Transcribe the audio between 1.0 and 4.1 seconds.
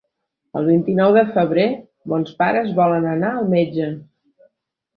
de febrer mons pares volen anar al metge.